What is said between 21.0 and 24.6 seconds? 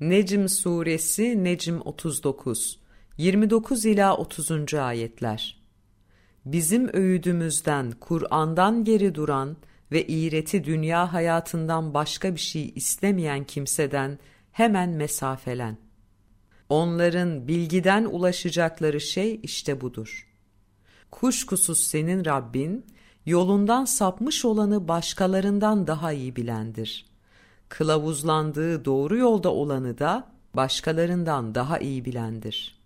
Kuşkusuz senin Rabbin, yolundan sapmış